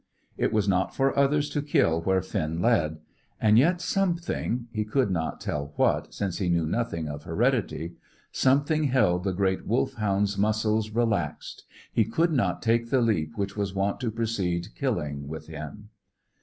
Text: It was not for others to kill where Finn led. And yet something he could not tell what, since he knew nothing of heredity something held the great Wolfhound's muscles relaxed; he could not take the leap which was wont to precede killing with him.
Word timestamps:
It 0.35 0.51
was 0.51 0.67
not 0.67 0.95
for 0.95 1.15
others 1.15 1.47
to 1.51 1.61
kill 1.61 2.01
where 2.01 2.23
Finn 2.23 2.59
led. 2.59 3.01
And 3.39 3.59
yet 3.59 3.81
something 3.81 4.65
he 4.71 4.83
could 4.83 5.11
not 5.11 5.39
tell 5.39 5.73
what, 5.75 6.11
since 6.11 6.39
he 6.39 6.49
knew 6.49 6.65
nothing 6.65 7.07
of 7.07 7.21
heredity 7.21 7.97
something 8.31 8.85
held 8.85 9.23
the 9.23 9.31
great 9.31 9.67
Wolfhound's 9.67 10.39
muscles 10.39 10.89
relaxed; 10.89 11.65
he 11.93 12.03
could 12.03 12.31
not 12.31 12.63
take 12.63 12.89
the 12.89 12.99
leap 12.99 13.33
which 13.37 13.55
was 13.55 13.75
wont 13.75 13.99
to 13.99 14.09
precede 14.09 14.73
killing 14.73 15.27
with 15.27 15.45
him. 15.45 15.89